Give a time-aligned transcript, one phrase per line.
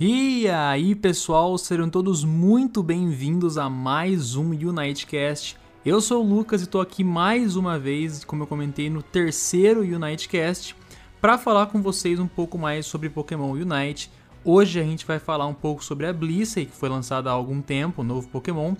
[0.00, 5.56] E aí, pessoal, serão todos muito bem-vindos a mais um Unitecast.
[5.84, 9.80] Eu sou o Lucas e estou aqui mais uma vez, como eu comentei no terceiro
[9.80, 10.76] Unitecast,
[11.20, 14.08] para falar com vocês um pouco mais sobre Pokémon Unite.
[14.44, 17.60] Hoje a gente vai falar um pouco sobre a Blissey, que foi lançada há algum
[17.60, 18.76] tempo, um novo Pokémon,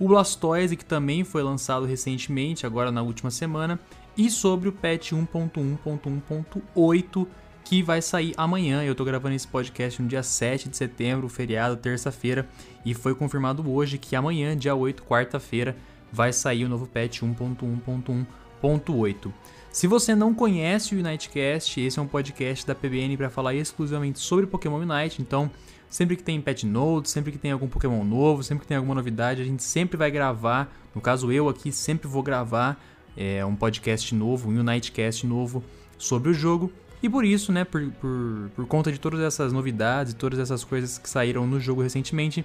[0.00, 3.78] o Blastoise, que também foi lançado recentemente, agora na última semana,
[4.16, 7.26] e sobre o patch 1.1.1.8
[7.64, 8.82] que vai sair amanhã.
[8.82, 12.48] Eu tô gravando esse podcast no dia 7 de setembro, feriado, terça-feira,
[12.84, 15.76] e foi confirmado hoje que amanhã, dia 8, quarta-feira,
[16.12, 19.32] vai sair o novo patch 1.1.1.8.
[19.72, 24.18] Se você não conhece o Unitecast, esse é um podcast da PBN para falar exclusivamente
[24.18, 25.50] sobre Pokémon Unite, então
[25.88, 28.94] sempre que tem patch notes, sempre que tem algum Pokémon novo, sempre que tem alguma
[28.94, 30.70] novidade, a gente sempre vai gravar.
[30.94, 32.78] No caso eu aqui sempre vou gravar
[33.16, 35.64] é, um podcast novo, um Unitecast novo
[35.96, 36.70] sobre o jogo.
[37.02, 40.98] E por isso, né, por, por, por conta de todas essas novidades, todas essas coisas
[40.98, 42.44] que saíram no jogo recentemente,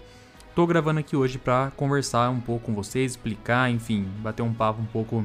[0.56, 4.82] tô gravando aqui hoje para conversar um pouco com vocês, explicar, enfim, bater um papo
[4.82, 5.24] um pouco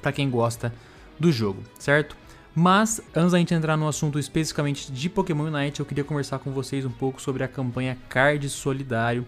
[0.00, 0.74] para quem gosta
[1.20, 2.16] do jogo, certo?
[2.54, 6.50] Mas antes da gente entrar no assunto especificamente de Pokémon Unite, eu queria conversar com
[6.50, 9.24] vocês um pouco sobre a campanha Card Solidário,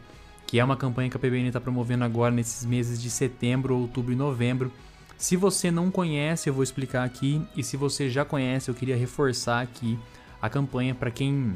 [0.47, 4.13] que é uma campanha que a PBN está promovendo agora nesses meses de setembro, outubro
[4.13, 4.71] e novembro.
[5.17, 8.97] Se você não conhece, eu vou explicar aqui, e se você já conhece, eu queria
[8.97, 9.99] reforçar aqui
[10.41, 11.55] a campanha para quem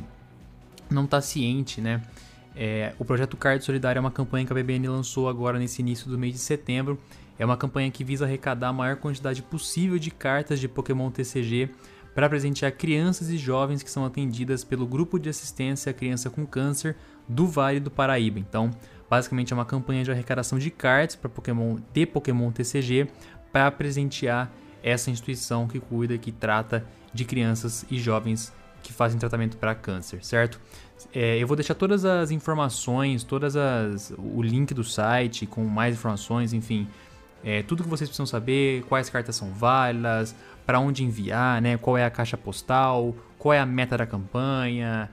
[0.91, 2.03] não está ciente, né?
[2.57, 6.11] É, o projeto Card Solidário é uma campanha que a BBN lançou agora nesse início
[6.11, 6.99] do mês de setembro.
[7.39, 11.71] É uma campanha que visa arrecadar a maior quantidade possível de cartas de Pokémon TCG
[12.15, 16.45] para presentear crianças e jovens que são atendidas pelo Grupo de Assistência à Criança com
[16.45, 16.97] Câncer
[17.29, 18.41] do Vale do Paraíba.
[18.41, 18.73] Então,
[19.09, 23.07] basicamente é uma campanha de arrecadação de cartas para Pokémon de Pokémon TCG
[23.59, 28.53] para presentear essa instituição que cuida, que trata de crianças e jovens
[28.85, 30.61] que fazem tratamento para câncer, certo?
[31.13, 35.97] É, eu vou deixar todas as informações, todas as o link do site com mais
[35.97, 36.87] informações, enfim,
[37.43, 41.77] é, tudo que vocês precisam saber, quais cartas são válidas, para onde enviar, né?
[41.77, 45.11] Qual é a caixa postal, qual é a meta da campanha,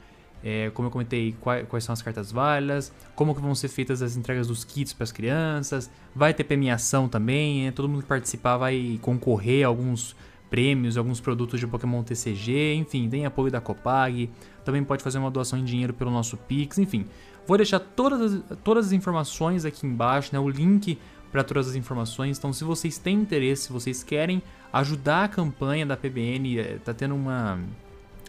[0.48, 4.04] é, como eu comentei, quais, quais, são as cartas válidas, como que vão ser feitas
[4.04, 7.72] as entregas dos kits para as crianças, vai ter premiação também, né?
[7.72, 10.16] todo mundo que participar vai concorrer a alguns
[10.48, 14.30] prêmios, alguns produtos de Pokémon TCG, enfim, tem apoio da Copag,
[14.64, 17.08] também pode fazer uma doação em dinheiro pelo nosso Pix, enfim.
[17.48, 21.00] Vou deixar todas as, todas as informações aqui embaixo, né, o link
[21.32, 22.38] para todas as informações.
[22.38, 27.16] Então, se vocês têm interesse, se vocês querem ajudar a campanha da PBN, é, tendo
[27.16, 27.60] uma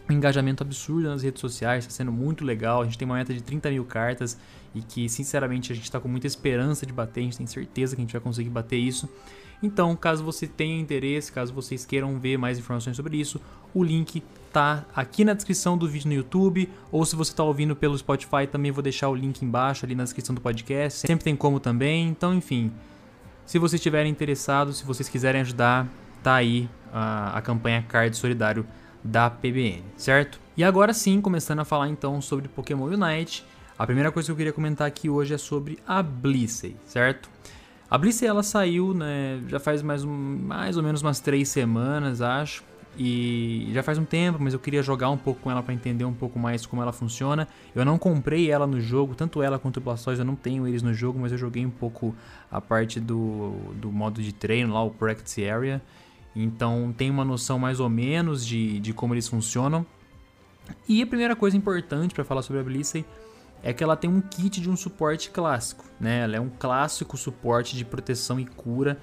[0.09, 2.81] um engajamento absurdo nas redes sociais, está sendo muito legal.
[2.81, 4.37] A gente tem uma meta de 30 mil cartas
[4.73, 7.21] e que, sinceramente, a gente está com muita esperança de bater.
[7.21, 9.09] A gente tem certeza que a gente vai conseguir bater isso.
[9.61, 13.41] Então, caso você tenha interesse, caso vocês queiram ver mais informações sobre isso,
[13.73, 14.21] o link
[14.53, 18.45] tá aqui na descrição do vídeo no YouTube, ou se você está ouvindo pelo Spotify,
[18.49, 21.07] também vou deixar o link embaixo ali na descrição do podcast.
[21.07, 22.07] Sempre tem como também.
[22.07, 22.71] Então, enfim,
[23.45, 25.87] se vocês estiverem interessados, se vocês quiserem ajudar,
[26.21, 28.65] tá aí a, a campanha Card Solidário
[29.07, 30.39] da PBN, certo?
[30.55, 33.45] E agora sim, começando a falar então sobre Pokémon Unite,
[33.77, 37.29] a primeira coisa que eu queria comentar aqui hoje é sobre a Blissey, certo?
[37.89, 42.21] A Blissey ela saiu, né, já faz mais, um, mais ou menos umas três semanas,
[42.21, 42.63] acho,
[42.97, 46.03] e já faz um tempo, mas eu queria jogar um pouco com ela para entender
[46.03, 47.47] um pouco mais como ela funciona.
[47.73, 50.81] Eu não comprei ela no jogo, tanto ela quanto o Blastoise, eu não tenho eles
[50.81, 52.13] no jogo, mas eu joguei um pouco
[52.51, 55.81] a parte do, do modo de treino lá, o Practice Area.
[56.43, 59.85] Então tem uma noção mais ou menos de, de como eles funcionam.
[60.87, 63.05] E a primeira coisa importante para falar sobre a Blissey
[63.63, 66.19] é que ela tem um kit de um suporte clássico, né?
[66.19, 68.99] Ela é um clássico suporte de proteção e cura.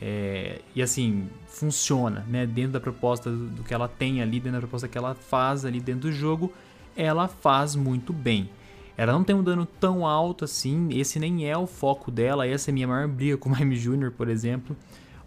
[0.00, 2.46] É, e assim, funciona, né?
[2.46, 5.80] Dentro da proposta do que ela tem ali, dentro da proposta que ela faz ali
[5.80, 6.50] dentro do jogo,
[6.96, 8.48] ela faz muito bem.
[8.96, 12.70] Ela não tem um dano tão alto assim, esse nem é o foco dela, essa
[12.70, 14.76] é a minha maior briga com o Mime Jr., por exemplo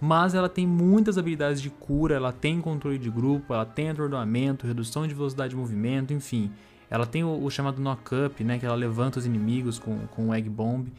[0.04, 4.68] mas ela tem muitas habilidades de cura, ela tem controle de grupo, ela tem atordoamento,
[4.68, 6.52] redução de velocidade de movimento, enfim.
[6.90, 10.34] Ela tem o, o chamado knock-up, né, que ela levanta os inimigos com, com o
[10.34, 10.92] Egg Bomb.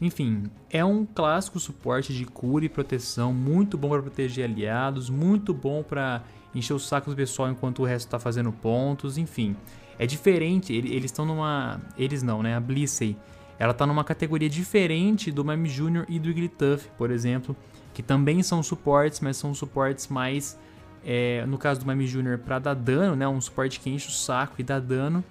[0.00, 5.52] Enfim, é um clássico suporte de cura e proteção, muito bom para proteger aliados, muito
[5.52, 6.22] bom para
[6.54, 9.56] encher o saco do pessoal enquanto o resto está fazendo pontos, enfim.
[9.98, 11.80] É diferente, eles estão numa...
[11.98, 12.54] Eles não, né?
[12.54, 13.16] A Blissey,
[13.58, 16.04] ela está numa categoria diferente do Mime Jr.
[16.08, 17.56] e do Igglytuff, por exemplo,
[17.92, 20.58] que também são suportes, mas são suportes mais,
[21.04, 23.26] é, no caso do Mime Jr., para dar dano, né?
[23.28, 25.24] Um suporte que enche o saco e dá dano.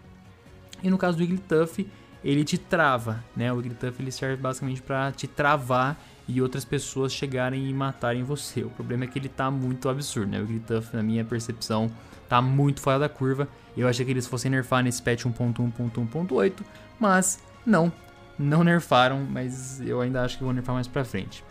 [0.81, 1.87] E no caso do Igglytuff,
[2.23, 3.51] ele te trava, né?
[3.51, 5.97] O Igglytuff ele serve basicamente para te travar
[6.27, 8.63] e outras pessoas chegarem e matarem você.
[8.63, 10.41] O problema é que ele tá muito absurdo, né?
[10.41, 11.91] O Grituff, na minha percepção,
[12.29, 13.47] tá muito fora da curva.
[13.75, 16.63] Eu achei que eles fossem nerfar nesse patch 1.1.1.8,
[16.99, 17.91] mas não,
[18.37, 21.43] não nerfaram, mas eu ainda acho que vão nerfar mais pra frente.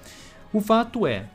[0.52, 1.26] O fato é,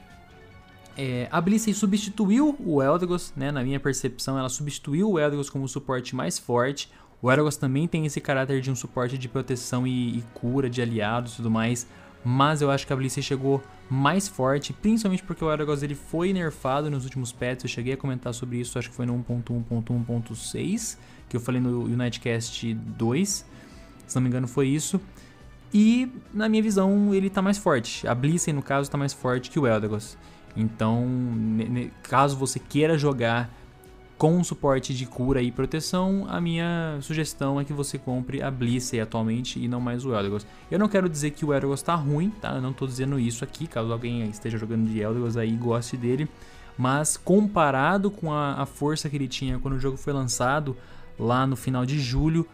[0.98, 3.52] é, a Blissey substituiu o Eldegoss, né?
[3.52, 6.92] Na minha percepção, ela substituiu o Eldegoss como suporte mais forte.
[7.22, 10.82] O Eldegoss também tem esse caráter de um suporte de proteção e, e cura de
[10.82, 11.88] aliados e tudo mais
[12.24, 16.34] mas eu acho que a Blissey chegou mais forte, principalmente porque o Aragos ele foi
[16.34, 20.98] nerfado nos últimos patches, eu cheguei a comentar sobre isso, acho que foi no 1.1.1.6,
[21.30, 23.46] que eu falei no Unitecast 2,
[24.06, 25.00] se não me engano foi isso.
[25.74, 28.08] E, na minha visão, ele tá mais forte.
[28.08, 30.18] A Blissey, no caso, tá mais forte que o Eldegoss.
[30.56, 31.06] Então,
[32.04, 33.50] caso você queira jogar
[34.18, 39.00] com suporte de cura e proteção, a minha sugestão é que você compre a Blissey
[39.00, 40.48] atualmente e não mais o Eldegoss.
[40.72, 42.56] Eu não quero dizer que o Eldegoss tá ruim, tá?
[42.56, 45.96] Eu não tô dizendo isso aqui, caso alguém esteja jogando de Eldegoss aí e goste
[45.96, 46.28] dele.
[46.76, 50.76] Mas comparado com a, a, força que ele tinha quando o jogo foi lançado,
[51.20, 52.48] lá no final de julho,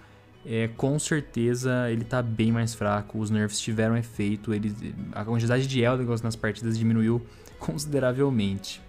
[0.46, 3.20] é, com certeza ele tá bem mais fraco.
[3.20, 4.74] Os nerfs tiveram efeito, ele,
[5.12, 7.26] a quantidade de Eldegoss nas partidas diminuiu
[7.60, 8.82] consideravelmente.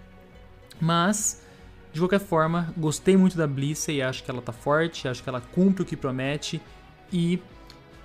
[0.79, 1.41] Mas
[1.93, 5.39] de qualquer forma, gostei muito da Blissey, acho que ela tá forte, acho que ela
[5.39, 6.61] cumpre o que promete
[7.11, 7.39] e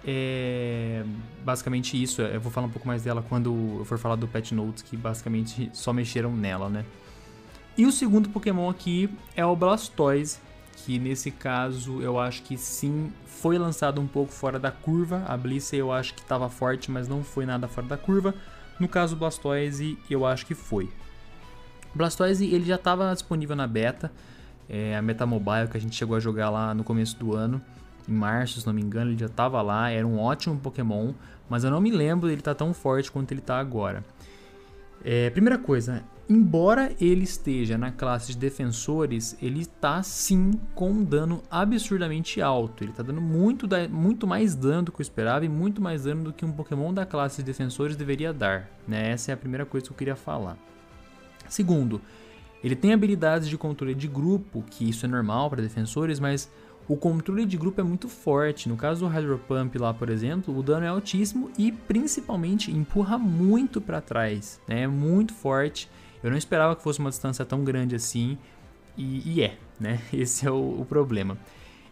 [0.04, 1.02] é
[1.44, 2.22] basicamente isso.
[2.22, 4.96] Eu vou falar um pouco mais dela quando eu for falar do Pet Notes, que
[4.96, 6.84] basicamente só mexeram nela, né?
[7.76, 10.38] E o segundo Pokémon aqui é o Blastoise,
[10.84, 15.24] que nesse caso eu acho que sim foi lançado um pouco fora da curva.
[15.26, 18.34] A Blissey eu acho que estava forte, mas não foi nada fora da curva.
[18.78, 20.90] No caso Blastoise, eu acho que foi.
[21.94, 24.10] Blastoise ele já estava disponível na beta,
[24.68, 27.60] é, a Meta Mobile que a gente chegou a jogar lá no começo do ano,
[28.08, 31.12] em março, se não me engano, ele já estava lá, era um ótimo Pokémon,
[31.48, 34.04] mas eu não me lembro dele estar tá tão forte quanto ele está agora.
[35.04, 41.04] É, primeira coisa, embora ele esteja na classe de defensores, ele está sim com um
[41.04, 42.84] dano absurdamente alto.
[42.84, 46.24] Ele está dando muito, muito mais dano do que eu esperava e muito mais dano
[46.24, 48.70] do que um Pokémon da classe de defensores deveria dar.
[48.86, 49.10] Né?
[49.10, 50.56] Essa é a primeira coisa que eu queria falar.
[51.48, 52.00] Segundo,
[52.62, 56.50] ele tem habilidades de controle de grupo, que isso é normal para defensores, mas
[56.90, 58.68] o controle de grupo é muito forte.
[58.68, 63.16] No caso do Hydro Pump lá, por exemplo, o dano é altíssimo e principalmente empurra
[63.16, 64.82] muito para trás, né?
[64.82, 65.88] É muito forte.
[66.20, 68.36] Eu não esperava que fosse uma distância tão grande assim
[68.98, 70.00] e, e é, né?
[70.12, 71.38] Esse é o, o, problema.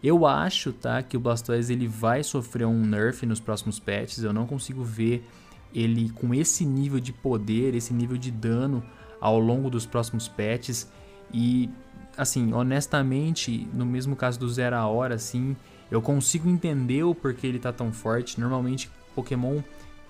[0.03, 4.21] Eu acho, tá, que o Blastoise ele vai sofrer um nerf nos próximos patches.
[4.21, 5.25] Eu não consigo ver
[5.73, 8.83] ele com esse nível de poder, esse nível de dano
[9.21, 10.91] ao longo dos próximos patches.
[11.33, 11.69] E,
[12.19, 15.55] assim, honestamente, no mesmo caso do Zero a Hora, assim,
[15.89, 18.39] eu consigo entender o porquê ele tá tão forte.
[18.39, 19.61] Normalmente, Pokémon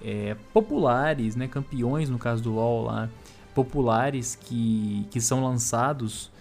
[0.03, 3.09] é, populares, né, campeões, no caso do LoL lá,
[3.53, 6.31] populares que, que são lançados,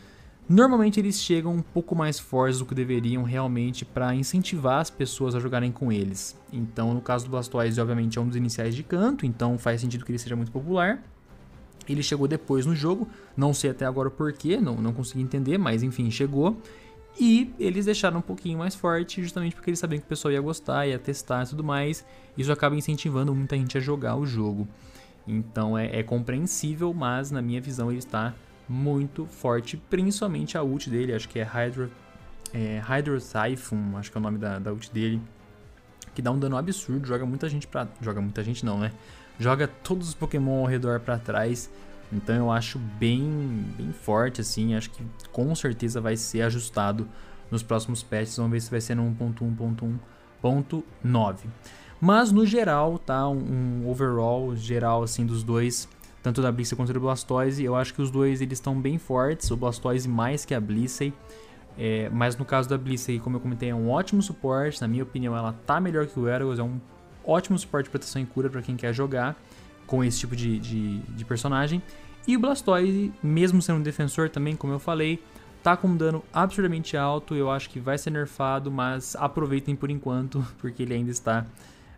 [0.49, 5.35] normalmente eles chegam um pouco mais fortes do que deveriam realmente para incentivar as pessoas
[5.35, 6.35] a jogarem com eles.
[6.51, 10.05] Então, no caso do Blastoise, obviamente é um dos iniciais de canto, então faz sentido
[10.05, 11.03] que ele seja muito popular.
[11.89, 15.59] Ele chegou depois no jogo, não sei até agora o porquê, não, não consegui entender,
[15.59, 16.61] mas enfim, chegou.
[17.21, 20.41] E eles deixaram um pouquinho mais forte, justamente porque eles sabiam que o pessoal ia
[20.41, 22.05] gostar, ia testar e tudo mais.
[22.37, 24.69] Isso acaba incentivando muita gente a jogar o jogo.
[25.27, 28.35] Então é, é compreensível, mas na minha visão ele está
[28.69, 31.91] muito forte, principalmente a ult dele, acho que é Hydro,
[32.53, 35.21] é, Hydro Typhoon, acho que é o nome da, da ult dele,
[36.15, 37.89] que dá um dano absurdo, joga muita gente pra...
[38.01, 38.93] joga muita gente não, né?
[39.39, 41.71] Joga todos os Pokémon ao redor para trás.
[42.13, 47.07] Então eu acho bem, bem forte assim, acho que com certeza vai ser ajustado
[47.51, 48.37] nos próximos patches.
[48.37, 51.37] Vamos ver se vai ser no 1.1.1.9.
[52.01, 55.89] Mas no geral, tá um, um, overall geral assim dos dois,
[56.23, 59.51] tanto da Blissey quanto do Blastoise, eu acho que os dois eles estão bem fortes,
[59.51, 61.13] o Blastoise mais que a Blissey.
[61.77, 65.03] É, mas no caso da Blissey, como eu comentei, é um ótimo suporte, na minha
[65.03, 66.81] opinião ela tá melhor que o Eragus, é um
[67.29, 69.37] ótimo suporte de proteção e cura para quem quer jogar
[69.87, 71.83] com esse tipo de, de, de, personagem.
[72.27, 75.23] E o Blastoise, mesmo sendo um defensor também, como eu falei,
[75.63, 77.35] tá com um dano absurdamente alto.
[77.35, 81.47] Eu acho que vai ser nerfado, mas aproveitem por enquanto, porque ele ainda está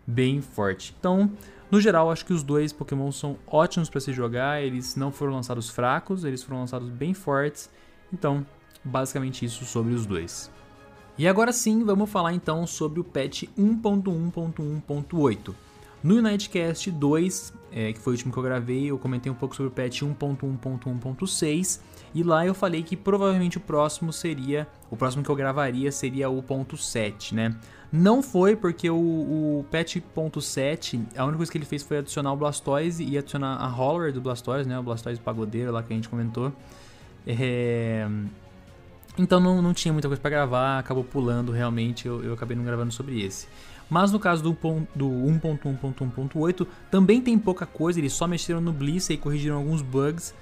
[0.05, 0.95] bem forte.
[0.99, 1.31] Então,
[1.69, 4.61] no geral, acho que os dois Pokémon são ótimos para se jogar.
[4.61, 7.69] Eles não foram lançados fracos, eles foram lançados bem fortes.
[8.11, 8.45] Então,
[8.83, 10.51] basicamente isso sobre os dois.
[11.17, 15.53] E agora sim, vamos falar então sobre o patch 1.1.1.8.
[16.03, 19.55] No Unitecast 2, é, que foi o último que eu gravei, eu comentei um pouco
[19.55, 21.79] sobre o patch 1.1.1.6
[22.13, 26.29] e lá eu falei que provavelmente o próximo seria, o próximo que eu gravaria seria
[26.29, 27.55] o ponto 7, né?
[27.91, 31.99] Não foi porque o, o patch ponto 7, a única coisa que ele fez foi
[31.99, 34.79] adicionar o Blastoise e adicionar a Holler do Blastoise, né?
[34.79, 36.51] O Blastoise pagodeiro lá que a gente comentou.
[37.27, 38.07] É...
[39.17, 42.63] Então não, não tinha muita coisa para gravar, acabou pulando realmente, eu, eu acabei não
[42.63, 43.47] gravando sobre esse.
[43.89, 44.51] Mas no caso do,
[44.95, 50.33] do 1.1.1.8 também tem pouca coisa, eles só mexeram no Bliss e corrigiram alguns bugs.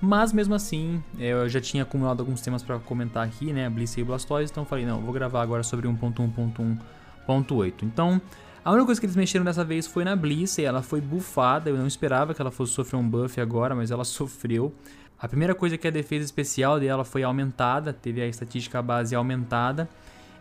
[0.00, 3.68] Mas mesmo assim, é, eu já tinha acumulado alguns temas para comentar aqui, né?
[3.68, 7.72] Bliss e Blastoise, então falei, não, vou gravar agora sobre 1.1.1.8.
[7.82, 8.20] Então,
[8.68, 11.70] a única coisa que eles mexeram dessa vez foi na Bliss, e ela foi buffada.
[11.70, 14.74] Eu não esperava que ela fosse sofrer um buff agora, mas ela sofreu.
[15.18, 19.14] A primeira coisa é que a defesa especial dela foi aumentada, teve a estatística base
[19.14, 19.88] aumentada.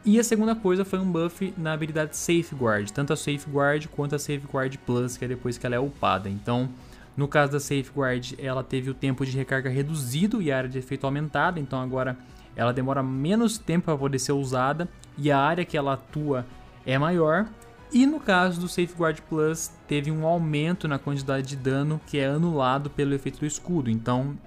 [0.04, 4.20] E a segunda coisa foi um buff na habilidade Safeguard, tanto a Safeguard quanto a
[4.20, 6.28] Safeguard Plus, que é depois que ela é upada.
[6.28, 6.68] Então,
[7.16, 10.78] no caso da Safeguard, ela teve o tempo de recarga reduzido e a área de
[10.78, 12.18] efeito aumentada, então agora
[12.58, 16.46] ela demora menos tempo para poder ser usada e a área que ela atua
[16.86, 17.48] é maior.
[17.92, 22.28] E no caso do Safeguard Plus, teve um aumento na quantidade de dano que é
[22.28, 23.90] anulado pelo efeito do escudo.
[23.90, 24.38] Então,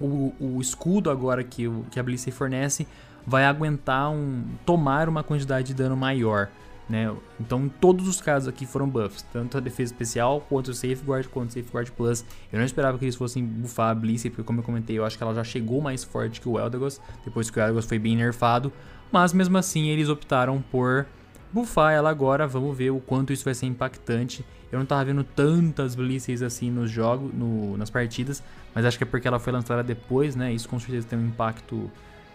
[0.00, 2.86] o, o escudo agora que, o, que a Blissey fornece
[3.26, 6.50] vai aguentar um tomar uma quantidade de dano maior.
[6.88, 7.10] Né?
[7.40, 11.50] Então, todos os casos aqui foram buffs, tanto a defesa especial, quanto o Safeguard, quanto
[11.50, 12.24] o Safeguard Plus.
[12.52, 15.16] Eu não esperava que eles fossem buffar a Blissey, porque como eu comentei, eu acho
[15.16, 18.16] que ela já chegou mais forte que o Eldegoss, depois que o Eldegoss foi bem
[18.16, 18.70] nerfado.
[19.10, 21.06] Mas mesmo assim, eles optaram por
[21.54, 24.44] buffar ela agora, vamos ver o quanto isso vai ser impactante.
[24.72, 28.42] Eu não tava vendo tantas Blisseys assim nos jogos, no, nas partidas,
[28.74, 30.52] mas acho que é porque ela foi lançada depois, né?
[30.52, 31.88] Isso com certeza tem um impacto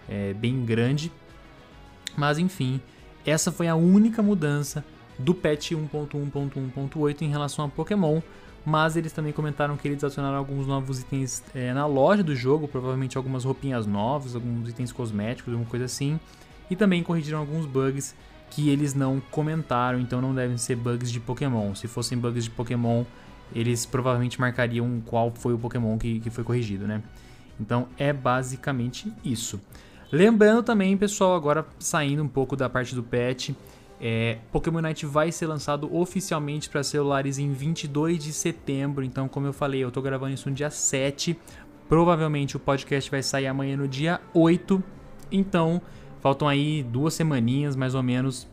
[0.07, 1.11] é, bem grande.
[2.15, 2.79] Mas enfim,
[3.25, 4.85] essa foi a única mudança
[5.17, 8.21] do patch 1.1.1.8 em relação a Pokémon.
[8.65, 12.67] Mas eles também comentaram que eles adicionaram alguns novos itens é, na loja do jogo,
[12.67, 16.19] provavelmente algumas roupinhas novas, alguns itens cosméticos, alguma coisa assim.
[16.69, 18.15] E também corrigiram alguns bugs
[18.49, 21.75] que eles não comentaram, então não devem ser bugs de Pokémon.
[21.75, 23.03] Se fossem bugs de Pokémon,
[23.53, 27.01] eles provavelmente marcariam qual foi o Pokémon que, que foi corrigido, né?
[27.59, 29.59] Então é basicamente isso.
[30.11, 33.51] Lembrando também, pessoal, agora saindo um pouco da parte do patch,
[34.01, 39.03] é, Pokémon Unite vai ser lançado oficialmente para celulares em 22 de setembro.
[39.03, 41.37] Então, como eu falei, eu estou gravando isso no dia 7.
[41.87, 44.81] Provavelmente o podcast vai sair amanhã no dia 8.
[45.31, 45.81] Então,
[46.21, 48.47] faltam aí duas semaninhas mais ou menos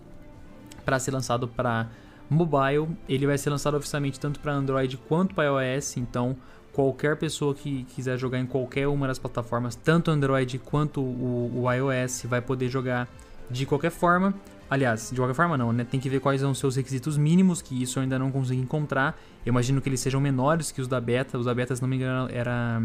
[0.85, 1.88] para ser lançado para
[2.30, 2.88] mobile.
[3.08, 5.96] Ele vai ser lançado oficialmente tanto para Android quanto para iOS.
[5.96, 6.37] Então,
[6.73, 11.73] qualquer pessoa que quiser jogar em qualquer uma das plataformas, tanto Android quanto o, o
[11.73, 13.08] iOS, vai poder jogar
[13.50, 14.35] de qualquer forma.
[14.69, 15.85] Aliás, de qualquer forma não, né?
[15.85, 18.61] Tem que ver quais são os seus requisitos mínimos, que isso eu ainda não consegui
[18.61, 19.17] encontrar.
[19.45, 21.38] Eu imagino que eles sejam menores que os da beta.
[21.38, 22.83] Os da beta, se não me engano, era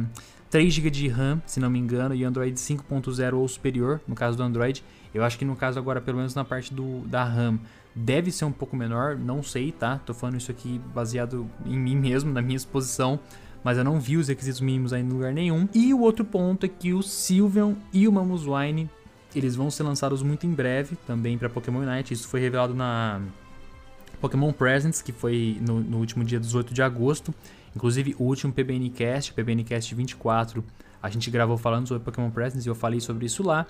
[0.51, 4.37] 3 GB de RAM, se não me engano, e Android 5.0 ou superior, no caso
[4.37, 4.83] do Android.
[5.13, 7.57] Eu acho que no caso agora, pelo menos na parte do, da RAM,
[7.95, 9.99] deve ser um pouco menor, não sei, tá?
[10.05, 13.19] Tô falando isso aqui baseado em mim mesmo, na minha exposição
[13.63, 15.67] mas eu não vi os requisitos mínimos ainda em lugar nenhum.
[15.73, 18.89] E o outro ponto é que o Sylveon e o Mamoswine
[19.35, 22.13] eles vão ser lançados muito em breve também para Pokémon Unite.
[22.13, 23.21] Isso foi revelado na
[24.19, 27.33] Pokémon Presents, que foi no, no, último dia 18 de agosto.
[27.75, 30.63] Inclusive, o último PBNcast, PBNcast 24,
[31.01, 33.65] a gente gravou falando sobre Pokémon Presents e eu falei sobre isso lá.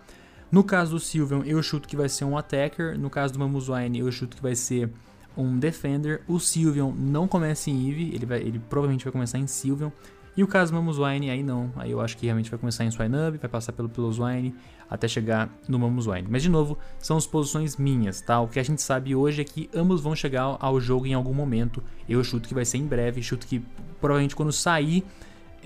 [0.51, 2.99] No caso do Sylveon, eu chuto que vai ser um Attacker.
[2.99, 4.89] No caso do Mamoswine, eu chuto que vai ser
[5.37, 6.21] um Defender.
[6.27, 9.91] O Sylveon não começa em Eevee, ele, vai, ele provavelmente vai começar em Sylveon.
[10.35, 11.71] E o caso Mamoswine, aí não.
[11.75, 14.55] Aí eu acho que realmente vai começar em Swinub, vai passar pelo Piloswine,
[14.91, 16.27] até chegar no Mamoswine.
[16.29, 18.41] Mas de novo, são as posições minhas, tá?
[18.41, 21.33] O que a gente sabe hoje é que ambos vão chegar ao jogo em algum
[21.33, 21.81] momento.
[22.07, 23.63] Eu chuto que vai ser em breve, chuto que
[24.01, 25.05] provavelmente quando sair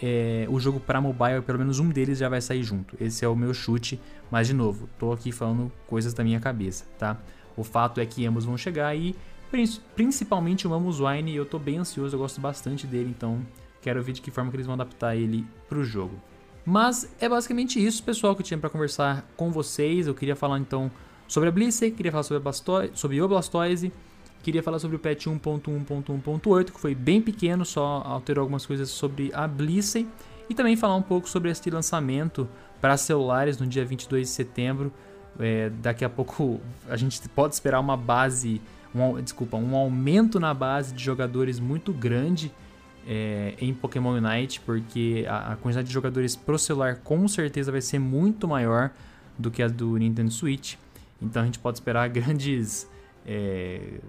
[0.01, 2.95] é, o jogo para mobile, pelo menos um deles já vai sair junto.
[3.01, 6.85] Esse é o meu chute, mas de novo, tô aqui falando coisas da minha cabeça,
[6.99, 7.17] tá?
[7.57, 9.15] O fato é que ambos vão chegar e
[9.95, 13.39] Principalmente o Mamus Wine, eu tô bem ansioso, eu gosto bastante dele, então
[13.81, 16.19] quero ver de que forma que eles vão adaptar ele pro jogo.
[16.65, 20.07] Mas é basicamente isso, pessoal, que eu tinha para conversar com vocês.
[20.07, 20.91] Eu queria falar então
[21.27, 23.91] sobre a Blissey, queria falar sobre, a Blastoise, sobre o Blastoise,
[24.41, 29.31] queria falar sobre o patch 1.1.1.8, que foi bem pequeno, só alterou algumas coisas sobre
[29.33, 30.07] a Blissey.
[30.49, 32.47] E também falar um pouco sobre este lançamento
[32.79, 34.91] para celulares no dia 22 de setembro.
[35.39, 38.61] É, daqui a pouco a gente pode esperar uma base
[38.93, 42.51] um, desculpa, um aumento na base de jogadores muito grande
[43.07, 47.81] é, em Pokémon Unite, porque a, a, quantidade de jogadores pro celular com certeza vai
[47.81, 48.91] ser muito maior
[49.37, 50.75] do que a do Nintendo Switch.
[51.21, 52.89] Então a gente pode esperar grandes
[53.25, 53.99] é,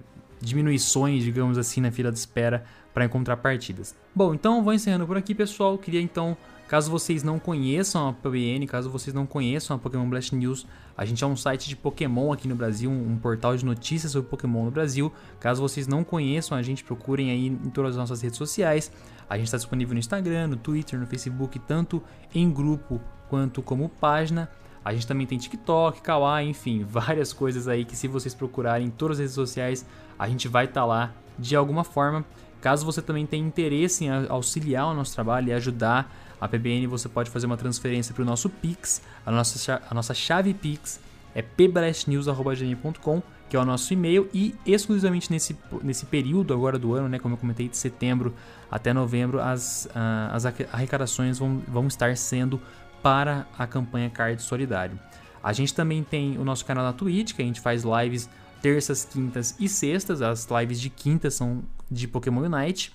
[0.41, 2.65] diminuições, digamos assim, na fila de espera
[2.97, 3.95] para encontrar partidas.
[4.15, 5.77] Bom, então vou encerrando por aqui, pessoal.
[5.77, 6.35] Queria então,
[6.67, 11.05] caso vocês não conheçam a PBN, caso vocês não conheçam a Pokémon Blast News, a
[11.05, 14.65] gente é um site de Pokémon aqui no Brasil, um portal de notícias sobre Pokémon
[14.65, 15.13] no Brasil.
[15.39, 18.91] Caso vocês não conheçam, a gente procurem aí em todas as nossas redes sociais.
[19.29, 22.03] A gente está disponível no Instagram, no Twitter, no Facebook, tanto
[22.35, 22.99] em grupo
[23.29, 24.51] quanto como página.
[24.83, 28.91] A gente também tem TikTok, Kawaii, enfim, várias coisas aí que se vocês procurarem em
[28.91, 29.85] todas as redes sociais,
[30.19, 32.25] a gente vai estar tá lá de alguma forma.
[32.67, 37.09] Caso você também tenha interesse em auxiliar o nosso trabalho e ajudar a PBN, você
[37.09, 39.01] pode fazer uma transferência para o nosso Pix.
[39.25, 40.99] A nossa, a nossa chave Pix
[41.33, 47.09] é pblastnews.com, que é o nosso e-mail, e exclusivamente nesse, nesse período agora do ano,
[47.09, 48.35] né, como eu comentei, de setembro
[48.69, 52.61] até novembro, as, uh, as arrecadações vão, vão estar sendo
[53.01, 54.99] para a campanha Card Solidário.
[55.41, 58.29] A gente também tem o nosso canal na Twitch, que a gente faz lives
[58.61, 60.21] terças, quintas e sextas.
[60.21, 62.93] As lives de quinta são de Pokémon Unite.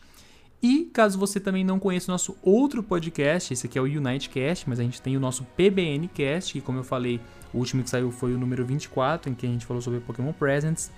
[0.61, 4.69] E caso você também não conheça o nosso outro podcast, esse aqui é o Unitecast,
[4.69, 7.19] mas a gente tem o nosso PBNcast, que como eu falei,
[7.51, 10.31] o último que saiu foi o número 24, em que a gente falou sobre Pokémon
[10.33, 10.91] Presents.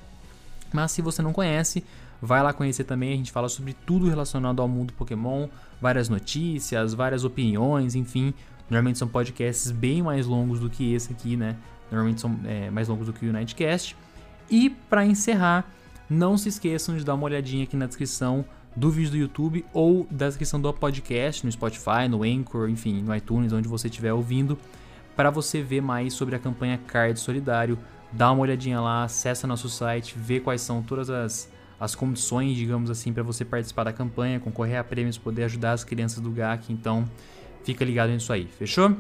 [0.74, 1.84] Mas se você não conhece,
[2.22, 5.48] vai lá conhecer também, a gente fala sobre tudo relacionado ao mundo Pokémon,
[5.82, 8.34] várias notícias, várias opiniões, enfim,
[8.70, 11.56] Normalmente são podcasts bem mais longos do que esse aqui, né?
[11.92, 13.96] Normalmente são é, mais longos do que o Unitecast.
[14.50, 15.66] E para encerrar,
[16.14, 20.08] não se esqueçam de dar uma olhadinha aqui na descrição do vídeo do YouTube ou
[20.10, 24.58] da descrição do podcast no Spotify, no Anchor, enfim, no iTunes, onde você estiver ouvindo,
[25.16, 27.78] para você ver mais sobre a campanha Card Solidário.
[28.12, 32.90] Dá uma olhadinha lá, acessa nosso site, vê quais são todas as, as condições, digamos
[32.90, 36.72] assim, para você participar da campanha, concorrer a prêmios, poder ajudar as crianças do GAC.
[36.72, 37.08] Então,
[37.64, 38.96] Fica ligado nisso aí, fechou?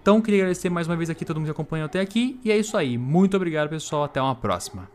[0.00, 2.38] Então, queria agradecer mais uma vez aqui todo mundo que acompanhou até aqui.
[2.44, 2.96] E é isso aí.
[2.96, 4.04] Muito obrigado, pessoal.
[4.04, 4.93] Até uma próxima.